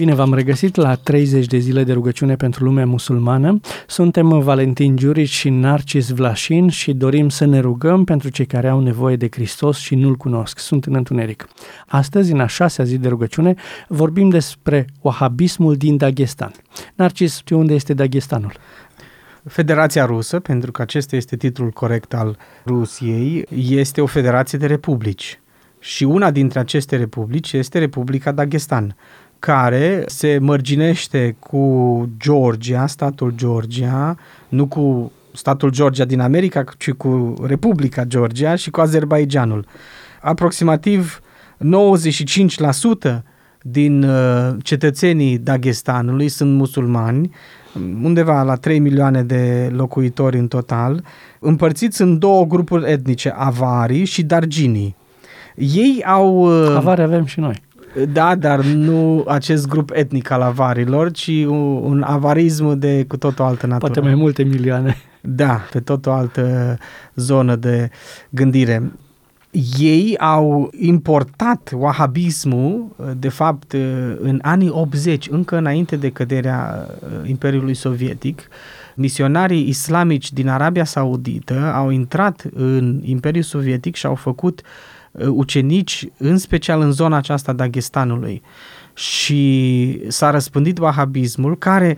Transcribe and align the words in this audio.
Bine, 0.00 0.14
v-am 0.14 0.34
regăsit 0.34 0.76
la 0.76 0.94
30 0.94 1.46
de 1.46 1.58
zile 1.58 1.84
de 1.84 1.92
rugăciune 1.92 2.36
pentru 2.36 2.64
lumea 2.64 2.86
musulmană. 2.86 3.60
Suntem 3.86 4.40
Valentin 4.40 4.96
Giurici 4.96 5.28
și 5.28 5.48
Narcis 5.48 6.08
Vlașin 6.08 6.68
și 6.68 6.92
dorim 6.92 7.28
să 7.28 7.44
ne 7.44 7.58
rugăm 7.60 8.04
pentru 8.04 8.28
cei 8.28 8.46
care 8.46 8.68
au 8.68 8.80
nevoie 8.80 9.16
de 9.16 9.28
Hristos 9.30 9.78
și 9.78 9.94
nu-L 9.94 10.16
cunosc. 10.16 10.58
Sunt 10.58 10.84
în 10.84 10.94
întuneric. 10.94 11.48
Astăzi, 11.86 12.32
în 12.32 12.40
a 12.40 12.46
șasea 12.46 12.84
zi 12.84 12.98
de 12.98 13.08
rugăciune, 13.08 13.54
vorbim 13.88 14.28
despre 14.28 14.86
wahabismul 15.00 15.76
din 15.76 15.96
Dagestan. 15.96 16.52
Narcis, 16.94 17.36
știu 17.36 17.58
unde 17.58 17.74
este 17.74 17.94
Dagestanul? 17.94 18.52
Federația 19.44 20.04
Rusă, 20.04 20.38
pentru 20.38 20.72
că 20.72 20.82
acesta 20.82 21.16
este 21.16 21.36
titlul 21.36 21.70
corect 21.70 22.14
al 22.14 22.38
Rusiei, 22.66 23.46
este 23.58 24.00
o 24.00 24.06
federație 24.06 24.58
de 24.58 24.66
republici. 24.66 25.40
Și 25.78 26.04
una 26.04 26.30
dintre 26.30 26.58
aceste 26.58 26.96
republici 26.96 27.52
este 27.52 27.78
Republica 27.78 28.32
Dagestan 28.32 28.96
care 29.40 30.02
se 30.06 30.38
mărginește 30.40 31.36
cu 31.38 32.08
Georgia, 32.18 32.86
statul 32.86 33.32
Georgia, 33.36 34.16
nu 34.48 34.66
cu 34.66 35.12
statul 35.32 35.70
Georgia 35.70 36.04
din 36.04 36.20
America, 36.20 36.64
ci 36.78 36.90
cu 36.90 37.34
Republica 37.46 38.04
Georgia 38.04 38.54
și 38.54 38.70
cu 38.70 38.80
Azerbaijanul. 38.80 39.66
Aproximativ 40.20 41.20
95% 43.10 43.22
din 43.62 44.02
uh, 44.02 44.54
cetățenii 44.62 45.38
Dagestanului 45.38 46.28
sunt 46.28 46.56
musulmani, 46.56 47.30
undeva 48.02 48.42
la 48.42 48.54
3 48.54 48.78
milioane 48.78 49.22
de 49.22 49.72
locuitori 49.72 50.38
în 50.38 50.48
total, 50.48 51.04
împărțiți 51.38 52.02
în 52.02 52.18
două 52.18 52.44
grupuri 52.44 52.90
etnice, 52.90 53.34
avarii 53.36 54.04
și 54.04 54.22
darginii. 54.22 54.96
Ei 55.56 56.02
au... 56.06 56.62
Uh, 56.64 56.76
Avari 56.76 57.02
avem 57.02 57.24
și 57.24 57.40
noi. 57.40 57.62
Da, 58.12 58.34
dar 58.34 58.64
nu 58.64 59.24
acest 59.28 59.68
grup 59.68 59.90
etnic 59.94 60.30
al 60.30 60.42
avarilor, 60.42 61.10
ci 61.10 61.28
un, 61.28 61.82
un 61.82 62.02
avarism 62.02 62.78
de 62.78 63.04
cu 63.08 63.16
tot 63.16 63.38
o 63.38 63.44
altă 63.44 63.66
natură. 63.66 63.92
Poate 63.92 64.08
mai 64.08 64.18
multe 64.18 64.42
milioane. 64.42 64.96
Da, 65.20 65.60
pe 65.70 65.80
tot 65.80 66.06
o 66.06 66.12
altă 66.12 66.78
zonă 67.14 67.56
de 67.56 67.90
gândire. 68.30 68.92
Ei 69.78 70.18
au 70.18 70.70
importat 70.78 71.70
wahabismul, 71.76 72.86
de 73.18 73.28
fapt, 73.28 73.72
în 74.20 74.38
anii 74.42 74.70
80, 74.70 75.28
încă 75.30 75.56
înainte 75.56 75.96
de 75.96 76.10
căderea 76.10 76.86
uh, 76.88 77.28
Imperiului 77.28 77.74
Sovietic, 77.74 78.48
misionarii 79.00 79.68
islamici 79.68 80.32
din 80.32 80.48
Arabia 80.48 80.84
Saudită 80.84 81.72
au 81.74 81.90
intrat 81.90 82.44
în 82.54 83.00
Imperiul 83.04 83.42
Sovietic 83.42 83.94
și 83.94 84.06
au 84.06 84.14
făcut 84.14 84.60
uh, 84.60 84.66
Uh, 85.12 85.26
ucenici, 85.26 86.06
în 86.16 86.38
special 86.38 86.80
în 86.80 86.92
zona 86.92 87.16
aceasta 87.16 87.52
Dagestanului. 87.52 88.42
Și 88.94 90.02
s-a 90.08 90.30
răspândit 90.30 90.78
wahabismul, 90.78 91.58
care 91.58 91.96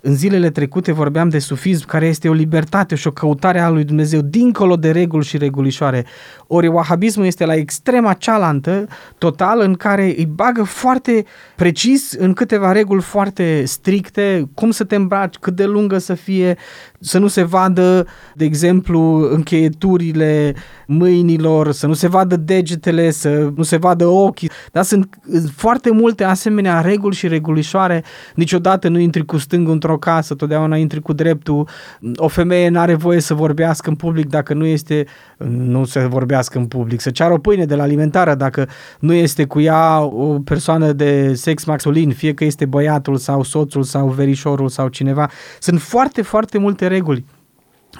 în 0.00 0.14
zilele 0.14 0.50
trecute 0.50 0.92
vorbeam 0.92 1.28
de 1.28 1.38
sufism, 1.38 1.86
care 1.86 2.06
este 2.06 2.28
o 2.28 2.32
libertate 2.32 2.94
și 2.94 3.06
o 3.06 3.10
căutare 3.10 3.60
a 3.60 3.68
lui 3.68 3.84
Dumnezeu 3.84 4.20
dincolo 4.20 4.76
de 4.76 4.90
reguli 4.90 5.24
și 5.24 5.36
regulișoare. 5.36 6.06
Ori 6.46 6.66
wahabismul 6.66 7.26
este 7.26 7.44
la 7.44 7.54
extrema 7.54 8.12
cealaltă, 8.12 8.86
total, 9.18 9.60
în 9.60 9.74
care 9.74 10.04
îi 10.04 10.28
bagă 10.34 10.62
foarte 10.62 11.24
precis 11.56 12.12
în 12.12 12.32
câteva 12.32 12.72
reguli 12.72 13.02
foarte 13.02 13.64
stricte, 13.64 14.50
cum 14.54 14.70
să 14.70 14.84
te 14.84 14.94
îmbraci, 14.94 15.34
cât 15.34 15.56
de 15.56 15.64
lungă 15.64 15.98
să 15.98 16.14
fie, 16.14 16.56
să 17.00 17.18
nu 17.18 17.26
se 17.26 17.42
vadă, 17.42 18.06
de 18.34 18.44
exemplu, 18.44 19.30
încheieturile 19.32 20.54
mâinilor, 20.86 21.72
să 21.72 21.86
nu 21.86 21.92
se 21.92 22.08
vadă 22.08 22.36
degetele, 22.36 23.10
să 23.10 23.52
nu 23.56 23.62
se 23.62 23.76
vadă 23.76 24.06
ochii. 24.06 24.50
Dar 24.72 24.84
sunt 24.84 25.18
foarte 25.56 25.90
multe 25.90 26.24
asemenea 26.32 26.80
reguli 26.80 27.14
și 27.14 27.28
regulișoare. 27.28 28.04
Niciodată 28.34 28.88
nu 28.88 28.98
intri 28.98 29.24
cu 29.24 29.36
stângul 29.36 29.72
într-o 29.72 29.98
casă, 29.98 30.34
totdeauna 30.34 30.76
intri 30.76 31.00
cu 31.00 31.12
dreptul. 31.12 31.68
O 32.16 32.28
femeie 32.28 32.68
nu 32.68 32.78
are 32.78 32.94
voie 32.94 33.20
să 33.20 33.34
vorbească 33.34 33.88
în 33.88 33.94
public 33.94 34.28
dacă 34.28 34.54
nu 34.54 34.64
este, 34.64 35.06
nu 35.48 35.84
se 35.84 36.06
vorbească 36.06 36.58
în 36.58 36.66
public, 36.66 37.00
să 37.00 37.10
ceară 37.10 37.32
o 37.32 37.38
pâine 37.38 37.64
de 37.64 37.74
la 37.74 37.82
alimentară 37.82 38.34
dacă 38.34 38.68
nu 38.98 39.12
este 39.12 39.44
cu 39.44 39.60
ea 39.60 40.00
o 40.00 40.38
persoană 40.38 40.92
de 40.92 41.34
sex 41.34 41.64
masculin, 41.64 42.12
fie 42.12 42.34
că 42.34 42.44
este 42.44 42.64
băiatul 42.64 43.16
sau 43.16 43.42
soțul 43.42 43.82
sau 43.82 44.08
verișorul 44.08 44.68
sau 44.68 44.88
cineva. 44.88 45.30
Sunt 45.60 45.80
foarte, 45.80 46.22
foarte 46.22 46.58
multe 46.58 46.86
reguli 46.86 47.24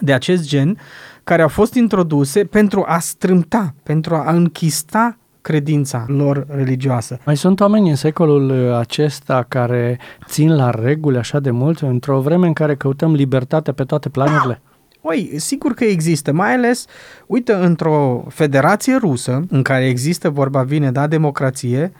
de 0.00 0.12
acest 0.12 0.48
gen 0.48 0.78
care 1.24 1.42
au 1.42 1.48
fost 1.48 1.74
introduse 1.74 2.44
pentru 2.44 2.84
a 2.86 2.98
strâmta, 2.98 3.74
pentru 3.82 4.14
a 4.14 4.30
închista 4.32 5.16
credința 5.42 6.04
lor 6.08 6.46
religioasă. 6.48 7.18
Mai 7.24 7.36
sunt 7.36 7.60
oameni 7.60 7.88
în 7.88 7.96
secolul 7.96 8.72
acesta 8.72 9.44
care 9.48 9.98
țin 10.26 10.54
la 10.54 10.70
reguli 10.70 11.16
așa 11.16 11.40
de 11.40 11.50
mult, 11.50 11.78
într-o 11.78 12.20
vreme 12.20 12.46
în 12.46 12.52
care 12.52 12.76
căutăm 12.76 13.12
libertate 13.12 13.72
pe 13.72 13.84
toate 13.84 14.08
planurile? 14.08 14.60
Oi, 15.00 15.32
sigur 15.36 15.74
că 15.74 15.84
există, 15.84 16.32
mai 16.32 16.52
ales, 16.52 16.86
uite, 17.26 17.52
într-o 17.52 18.24
federație 18.28 18.96
rusă, 18.96 19.44
în 19.48 19.62
care 19.62 19.86
există, 19.86 20.30
vorba 20.30 20.62
vine, 20.62 20.90
da, 20.90 21.06
democrație, 21.06 21.92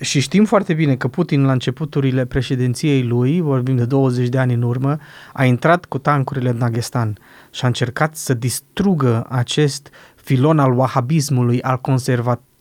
și 0.00 0.20
știm 0.20 0.44
foarte 0.44 0.74
bine 0.74 0.96
că 0.96 1.08
Putin, 1.08 1.44
la 1.44 1.52
începuturile 1.52 2.24
președinției 2.24 3.02
lui, 3.02 3.40
vorbim 3.40 3.76
de 3.76 3.84
20 3.84 4.28
de 4.28 4.38
ani 4.38 4.54
în 4.54 4.62
urmă, 4.62 4.98
a 5.32 5.44
intrat 5.44 5.84
cu 5.84 5.98
tancurile 5.98 6.48
în 6.48 6.58
Dagestan 6.58 7.18
și 7.50 7.64
a 7.64 7.66
încercat 7.66 8.16
să 8.16 8.34
distrugă 8.34 9.26
acest 9.28 9.90
filon 10.14 10.58
al 10.58 10.78
wahabismului, 10.78 11.62
al 11.62 11.80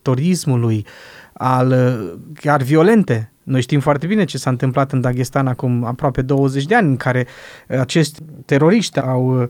conservatorismului, 0.05 0.85
al 1.33 1.73
chiar 2.33 2.61
violente. 2.61 3.31
Noi 3.43 3.61
știm 3.61 3.79
foarte 3.79 4.07
bine 4.07 4.23
ce 4.23 4.37
s-a 4.37 4.49
întâmplat 4.49 4.91
în 4.91 5.01
Dagestan 5.01 5.47
acum 5.47 5.83
aproape 5.83 6.21
20 6.21 6.65
de 6.65 6.75
ani, 6.75 6.87
în 6.87 6.97
care 6.97 7.27
acești 7.67 8.19
teroriști 8.45 8.99
au 8.99 9.47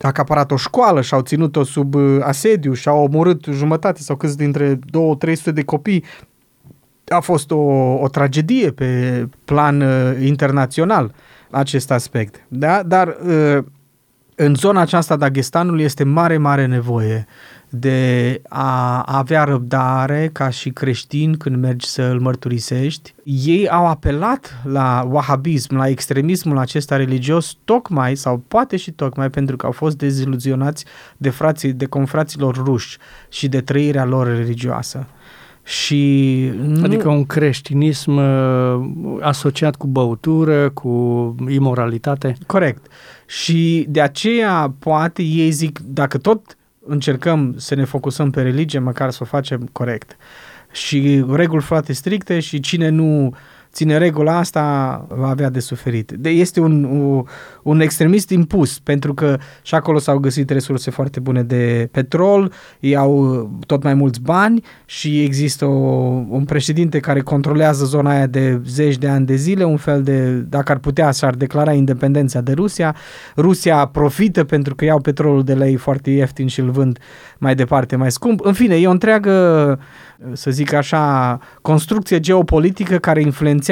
acaparat 0.00 0.50
o 0.50 0.56
școală 0.56 1.00
și 1.00 1.14
au 1.14 1.20
ținut-o 1.20 1.64
sub 1.64 1.94
asediu 2.20 2.72
și 2.72 2.88
au 2.88 3.02
omorât 3.02 3.44
jumătate 3.44 4.00
sau 4.00 4.16
câți 4.16 4.36
dintre 4.36 4.74
2-300 4.74 4.78
de 5.52 5.62
copii 5.62 6.04
a 7.08 7.20
fost 7.20 7.50
o, 7.50 7.56
o 8.00 8.08
tragedie 8.08 8.70
pe 8.70 9.28
plan 9.44 9.80
uh, 9.80 10.26
internațional 10.26 11.14
acest 11.50 11.90
aspect. 11.90 12.46
Da? 12.48 12.82
Dar 12.82 13.16
uh, 13.26 13.64
în 14.34 14.54
zona 14.54 14.80
aceasta 14.80 15.16
Dagestanului 15.16 15.84
este 15.84 16.04
mare, 16.04 16.36
mare 16.36 16.66
nevoie 16.66 17.26
de 17.78 18.40
a 18.48 19.02
avea 19.06 19.44
răbdare 19.44 20.30
ca 20.32 20.50
și 20.50 20.70
creștin 20.70 21.36
când 21.36 21.56
mergi 21.56 21.86
să 21.86 22.02
îl 22.02 22.20
mărturisești. 22.20 23.14
Ei 23.24 23.68
au 23.68 23.86
apelat 23.86 24.60
la 24.64 25.06
wahabism, 25.10 25.76
la 25.76 25.88
extremismul 25.88 26.58
acesta 26.58 26.96
religios, 26.96 27.56
tocmai 27.64 28.14
sau 28.14 28.42
poate 28.48 28.76
și 28.76 28.90
tocmai 28.90 29.30
pentru 29.30 29.56
că 29.56 29.66
au 29.66 29.72
fost 29.72 29.96
deziluzionați 29.96 30.84
de 31.16 31.30
frații, 31.30 31.72
de 31.72 31.86
confraților 31.86 32.54
ruși 32.64 32.98
și 33.28 33.48
de 33.48 33.60
trăirea 33.60 34.04
lor 34.04 34.26
religioasă. 34.36 35.06
Și 35.62 36.52
nu... 36.62 36.84
Adică 36.84 37.08
un 37.08 37.24
creștinism 37.24 38.16
uh, 38.16 39.18
asociat 39.20 39.76
cu 39.76 39.86
băutură, 39.86 40.70
cu 40.70 41.34
imoralitate. 41.48 42.36
Corect. 42.46 42.86
Și 43.26 43.86
de 43.88 44.00
aceea 44.00 44.74
poate 44.78 45.22
ei 45.22 45.50
zic, 45.50 45.78
dacă 45.84 46.18
tot 46.18 46.55
încercăm 46.86 47.54
să 47.56 47.74
ne 47.74 47.84
focusăm 47.84 48.30
pe 48.30 48.42
religie, 48.42 48.78
măcar 48.78 49.10
să 49.10 49.18
o 49.22 49.24
facem 49.24 49.68
corect. 49.72 50.16
Și 50.72 51.24
reguli 51.30 51.62
foarte 51.62 51.92
stricte 51.92 52.40
și 52.40 52.60
cine 52.60 52.88
nu 52.88 53.26
uh, 53.26 53.36
ține 53.76 53.98
regula 53.98 54.38
asta, 54.38 54.60
va 55.08 55.28
avea 55.28 55.50
de 55.50 55.60
suferit. 55.60 56.12
De, 56.12 56.28
este 56.28 56.60
un, 56.60 56.84
un, 56.84 57.24
un 57.62 57.80
extremist 57.80 58.30
impus, 58.30 58.78
pentru 58.78 59.14
că 59.14 59.38
și 59.62 59.74
acolo 59.74 59.98
s-au 59.98 60.18
găsit 60.18 60.50
resurse 60.50 60.90
foarte 60.90 61.20
bune 61.20 61.42
de 61.42 61.88
petrol, 61.92 62.52
ei 62.80 62.96
au 62.96 63.50
tot 63.66 63.82
mai 63.82 63.94
mulți 63.94 64.20
bani 64.20 64.64
și 64.84 65.22
există 65.22 65.64
o, 65.64 65.70
un 66.28 66.44
președinte 66.44 66.98
care 66.98 67.20
controlează 67.20 67.84
zona 67.84 68.10
aia 68.10 68.26
de 68.26 68.60
zeci 68.66 68.98
de 68.98 69.08
ani 69.08 69.26
de 69.26 69.34
zile, 69.34 69.64
un 69.64 69.76
fel 69.76 70.02
de, 70.02 70.30
dacă 70.30 70.72
ar 70.72 70.78
putea, 70.78 71.10
s-ar 71.10 71.34
declara 71.34 71.72
independența 71.72 72.40
de 72.40 72.52
Rusia. 72.52 72.96
Rusia 73.36 73.86
profită 73.86 74.44
pentru 74.44 74.74
că 74.74 74.84
iau 74.84 75.00
petrolul 75.00 75.44
de 75.44 75.54
la 75.54 75.66
ei 75.66 75.76
foarte 75.76 76.10
ieftin 76.10 76.46
și 76.46 76.60
îl 76.60 76.70
vând 76.70 76.98
mai 77.38 77.54
departe 77.54 77.96
mai 77.96 78.10
scump. 78.10 78.44
În 78.44 78.52
fine, 78.52 78.74
e 78.74 78.86
o 78.86 78.90
întreagă 78.90 79.78
să 80.32 80.50
zic 80.50 80.72
așa, 80.72 81.38
construcție 81.62 82.20
geopolitică 82.20 82.96
care 82.96 83.20
influențează 83.20 83.64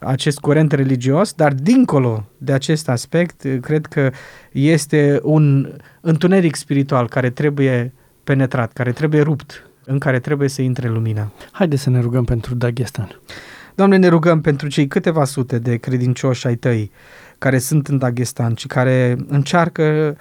acest 0.00 0.38
curent 0.38 0.72
religios, 0.72 1.32
dar 1.32 1.52
dincolo 1.52 2.24
de 2.38 2.52
acest 2.52 2.88
aspect, 2.88 3.46
cred 3.60 3.86
că 3.86 4.10
este 4.52 5.20
un 5.22 5.72
întuneric 6.00 6.54
spiritual 6.54 7.08
care 7.08 7.30
trebuie 7.30 7.92
penetrat, 8.24 8.72
care 8.72 8.92
trebuie 8.92 9.20
rupt, 9.20 9.68
în 9.84 9.98
care 9.98 10.18
trebuie 10.18 10.48
să 10.48 10.62
intre 10.62 10.88
lumina. 10.88 11.32
Haideți 11.50 11.82
să 11.82 11.90
ne 11.90 12.00
rugăm 12.00 12.24
pentru 12.24 12.54
Dagestan. 12.54 13.20
Doamne, 13.74 13.96
ne 13.96 14.08
rugăm 14.08 14.40
pentru 14.40 14.68
cei 14.68 14.86
câteva 14.86 15.24
sute 15.24 15.58
de 15.58 15.76
credincioși 15.76 16.46
ai 16.46 16.54
tăi 16.54 16.90
care 17.38 17.58
sunt 17.58 17.88
în 17.88 17.98
Dagestan 17.98 18.54
și 18.54 18.66
care 18.66 19.16
încearcă 19.28 20.16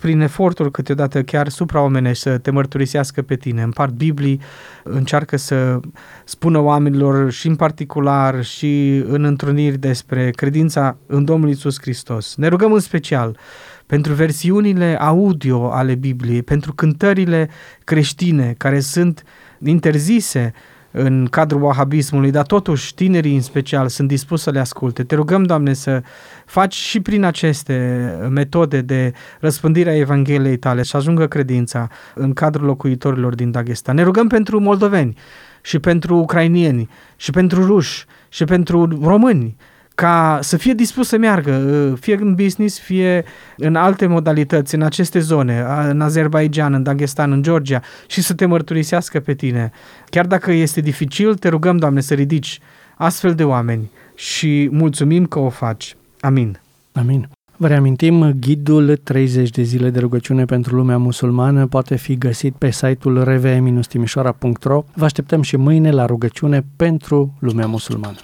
prin 0.00 0.20
eforturi 0.20 0.70
câteodată 0.70 1.22
chiar 1.22 1.48
supraomenești 1.48 2.22
să 2.22 2.38
te 2.38 2.50
mărturisească 2.50 3.22
pe 3.22 3.36
tine. 3.36 3.62
Împart 3.62 3.92
Biblii, 3.92 4.40
încearcă 4.82 5.36
să 5.36 5.80
spună 6.24 6.58
oamenilor 6.58 7.30
și 7.30 7.46
în 7.46 7.56
particular 7.56 8.44
și 8.44 9.02
în 9.06 9.24
întruniri 9.24 9.78
despre 9.78 10.30
credința 10.30 10.96
în 11.06 11.24
Domnul 11.24 11.48
Isus 11.48 11.80
Hristos. 11.80 12.34
Ne 12.36 12.46
rugăm 12.46 12.72
în 12.72 12.80
special 12.80 13.38
pentru 13.86 14.12
versiunile 14.12 14.96
audio 15.00 15.72
ale 15.72 15.94
Bibliei, 15.94 16.42
pentru 16.42 16.72
cântările 16.72 17.48
creștine 17.84 18.54
care 18.58 18.80
sunt 18.80 19.22
interzise 19.64 20.52
în 20.90 21.26
cadrul 21.30 21.62
wahabismului, 21.62 22.30
dar 22.30 22.46
totuși 22.46 22.94
tinerii 22.94 23.34
în 23.34 23.40
special 23.40 23.88
sunt 23.88 24.08
dispuși 24.08 24.42
să 24.42 24.50
le 24.50 24.58
asculte. 24.58 25.04
Te 25.04 25.14
rugăm, 25.14 25.42
Doamne, 25.42 25.72
să 25.72 26.02
faci 26.46 26.74
și 26.74 27.00
prin 27.00 27.24
aceste 27.24 28.08
metode 28.30 28.80
de 28.80 29.12
răspândire 29.40 29.90
a 29.90 29.96
Evangheliei 29.96 30.56
tale 30.56 30.82
să 30.82 30.96
ajungă 30.96 31.26
credința 31.26 31.88
în 32.14 32.32
cadrul 32.32 32.66
locuitorilor 32.66 33.34
din 33.34 33.50
Dagestan. 33.50 33.94
Ne 33.94 34.02
rugăm 34.02 34.26
pentru 34.26 34.60
moldoveni 34.60 35.16
și 35.62 35.78
pentru 35.78 36.16
ucrainieni 36.16 36.88
și 37.16 37.30
pentru 37.30 37.66
ruși 37.66 38.04
și 38.28 38.44
pentru 38.44 38.98
români 39.02 39.56
ca 40.00 40.38
să 40.42 40.56
fie 40.56 40.74
dispus 40.74 41.08
să 41.08 41.16
meargă, 41.16 41.52
uh, 41.52 41.98
fie 42.00 42.18
în 42.20 42.34
business, 42.34 42.78
fie 42.78 43.24
în 43.56 43.74
alte 43.74 44.06
modalități, 44.06 44.74
în 44.74 44.82
aceste 44.82 45.18
zone, 45.18 45.64
în 45.88 46.00
Azerbaijan, 46.00 46.74
în 46.74 46.82
Dagestan, 46.82 47.32
în 47.32 47.42
Georgia 47.42 47.80
și 48.06 48.22
să 48.22 48.34
te 48.34 48.46
mărturisească 48.46 49.20
pe 49.20 49.34
tine. 49.34 49.70
Chiar 50.10 50.26
dacă 50.26 50.52
este 50.52 50.80
dificil, 50.80 51.34
te 51.34 51.48
rugăm, 51.48 51.76
Doamne, 51.76 52.00
să 52.00 52.14
ridici 52.14 52.60
astfel 52.96 53.34
de 53.34 53.44
oameni 53.44 53.90
și 54.14 54.68
mulțumim 54.72 55.26
că 55.26 55.38
o 55.38 55.48
faci. 55.48 55.96
Amin. 56.20 56.60
Amin. 56.92 57.28
Vă 57.56 57.66
reamintim, 57.66 58.32
ghidul 58.40 58.96
30 58.96 59.50
de 59.50 59.62
zile 59.62 59.90
de 59.90 59.98
rugăciune 59.98 60.44
pentru 60.44 60.74
lumea 60.74 60.98
musulmană 60.98 61.66
poate 61.66 61.96
fi 61.96 62.18
găsit 62.18 62.54
pe 62.54 62.70
site-ul 62.70 63.24
rve-timișoara.ro. 63.24 64.84
Vă 64.94 65.04
așteptăm 65.04 65.42
și 65.42 65.56
mâine 65.56 65.90
la 65.90 66.06
rugăciune 66.06 66.64
pentru 66.76 67.34
lumea 67.38 67.66
musulmană. 67.66 68.16